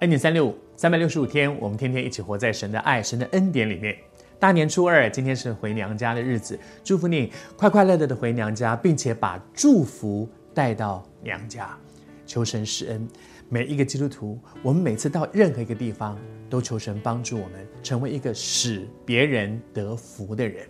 [0.00, 3.96] 恩典三六五，三百六十五天，我们天天一起活在神的爱、神的恩典里面。
[4.38, 11.74] 大年初二，今天是回娘家的日子，祝福你快快乐乐的回娘家，并且把祝福带到娘家。
[12.26, 13.08] 求神施恩，
[13.48, 16.18] 每一个基督徒，我们每次到任何一个地方，
[16.50, 20.68] 都求神帮助我们成为一个使别人得福的人。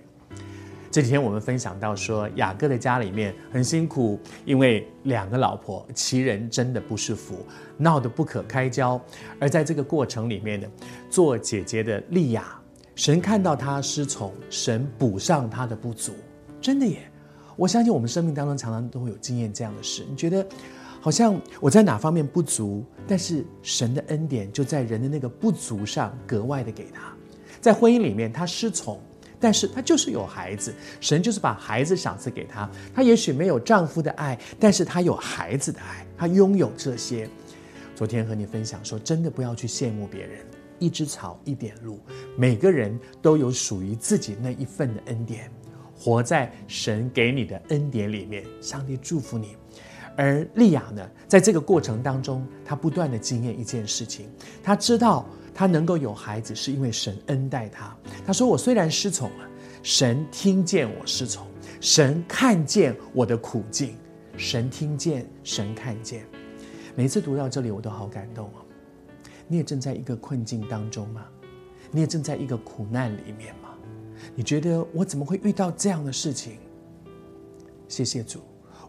[0.96, 7.45] 这几天我们分享到说，雅各的家里面很辛苦，因为两个老婆，其人真的不是福，
[7.77, 8.98] 闹得不可开交。
[9.38, 10.66] 而在这个过程里面呢，
[11.10, 12.59] 做姐姐的利亚，
[12.95, 16.14] 神看到她失宠，神补上她的不足，
[16.62, 17.06] 真的耶！
[17.56, 20.02] 我相信我们生命当中常常都会有经验这样的事。
[20.08, 20.47] 你觉得
[20.98, 27.14] 好像我在哪方面不足，但是神的恩典就在人的那个不足上格外的给他，
[27.60, 28.98] 在婚姻里面他失宠。
[29.39, 32.69] 但是她就是有孩子，神就是把孩子赏赐给她。
[32.95, 37.28] 她也许没有丈夫的爱，但是她有孩子的爱，她拥有这些。
[37.95, 40.45] 昨天和你分享说，真的不要去羡慕别人，
[40.78, 41.98] 一枝草一点露，
[42.37, 45.50] 每个人都有属于自己那一份的恩典，
[45.95, 48.45] 活在神给你的恩典里面。
[48.61, 49.56] 上帝祝福你。
[50.17, 54.28] 而利亚呢，在这个过程当中，她不断的经验一件事情，
[54.62, 55.27] 她知道。
[55.57, 57.97] 他能够有孩子，是因为神恩待他。
[58.27, 59.49] 他说：“我虽然失宠了，
[59.83, 61.47] 神听见我失宠，
[61.81, 63.97] 神看见我的苦境，
[64.37, 66.27] 神听见，神看见。
[66.95, 68.67] 每次读到这里，我都好感动哦。
[69.49, 71.25] 你也正在一个困境当中吗？
[71.91, 73.71] 你也正在一个苦难里面吗？
[74.34, 76.59] 你觉得我怎么会遇到这样的事情？
[77.89, 78.41] 谢谢主，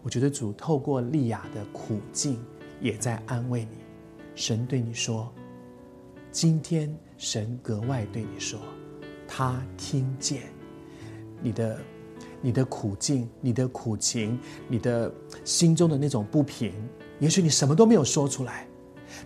[0.04, 2.44] 我觉得主透过利亚的苦境，
[2.82, 3.78] 也在安慰你。
[4.36, 5.34] 神对你说。”
[6.40, 8.60] 今天神格外对你说，
[9.28, 10.44] 他听见
[11.42, 11.82] 你的、
[12.44, 15.12] 你的苦境、你的苦情、你的
[15.44, 16.72] 心中的那种不平。
[17.20, 18.68] 也许你什么都没有说出来，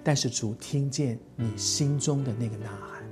[0.02, 3.04] 但是主听见你心中的那个呐喊，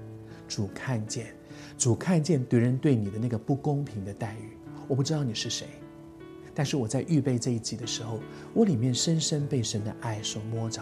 [0.48, 1.36] 主看见，
[1.78, 4.58] 主看见别人对你的那个不公平的待遇。
[4.88, 5.68] 我不知道你是谁，
[6.56, 8.22] 但是我在预备这一集的时候，
[8.54, 10.82] 我里面深深被神的爱所摸着。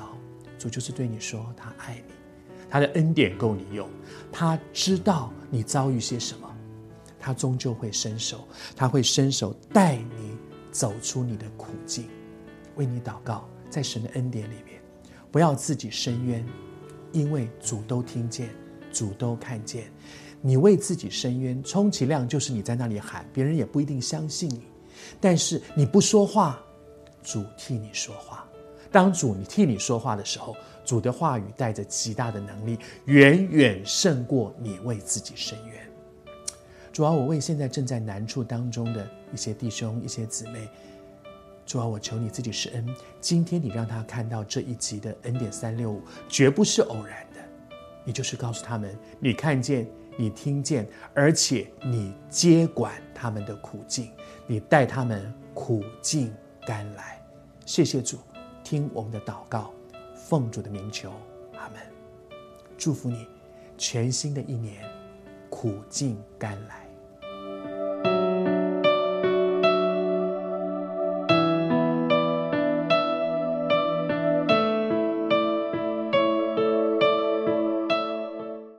[0.59, 2.13] 主就是对你说，他爱你。
[2.69, 3.87] 他的恩典够你用，
[4.31, 6.47] 他知道你遭遇些什么，
[7.19, 10.37] 他终究会伸手，他会伸手带你
[10.71, 12.09] 走出你的苦境，
[12.75, 14.81] 为你祷告，在神的恩典里面，
[15.31, 16.45] 不要自己伸冤，
[17.11, 18.49] 因为主都听见，
[18.91, 19.91] 主都看见，
[20.41, 24.63] 你为自己伸冤，充其量就是你在那里喊，别人也不一定相信你，
[25.19, 26.59] 但是你不说话，
[27.23, 28.45] 主替你说话。
[28.89, 30.55] 当主你替你说话的时候，
[30.87, 35.85] 主的话语带着极大的能力，远远胜过你为自己伸冤。
[36.93, 40.69] 主啊，我为现在正在难处当中的一些弟兄、一些姊妹，
[41.65, 42.87] 主啊，我求你自己施恩。
[43.19, 47.41] 今天你让他看到这一集的恩典三六五，绝不是偶然的。
[48.05, 49.85] 你就是告诉他们，你看见，
[50.17, 54.09] 你听见，而且你接管他们的苦境，
[54.47, 56.33] 你带他们苦尽
[56.65, 57.21] 甘来。
[57.65, 58.17] 谢谢主。
[58.63, 59.71] 听我们的祷告，
[60.29, 61.13] 奉主的名求，
[61.53, 61.81] 阿门。
[62.77, 63.25] 祝福你，
[63.77, 64.83] 全新的一年，
[65.49, 66.86] 苦尽甘来。